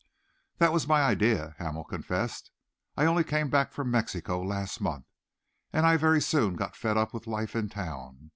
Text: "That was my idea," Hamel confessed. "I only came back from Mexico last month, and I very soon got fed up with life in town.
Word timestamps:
"That 0.57 0.73
was 0.73 0.87
my 0.87 1.03
idea," 1.03 1.55
Hamel 1.59 1.83
confessed. 1.83 2.49
"I 2.97 3.05
only 3.05 3.23
came 3.23 3.51
back 3.51 3.71
from 3.71 3.91
Mexico 3.91 4.41
last 4.41 4.81
month, 4.81 5.05
and 5.71 5.85
I 5.85 5.95
very 5.95 6.23
soon 6.23 6.55
got 6.55 6.75
fed 6.75 6.97
up 6.97 7.13
with 7.13 7.27
life 7.27 7.55
in 7.55 7.69
town. 7.69 8.29